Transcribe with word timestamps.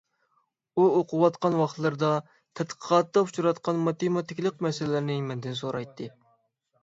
ئۇ 0.77 0.85
ئوقۇۋاتقان 0.99 1.57
ۋاقىتلىرىدا 1.59 2.09
تەتقىقاتىدا 2.61 3.23
ئۇچراتقان 3.27 3.83
ماتېماتىكىلىق 3.89 4.63
مەسىلىلەرنى 4.69 5.19
مەندىن 5.27 5.61
سورايتتى. 5.63 6.09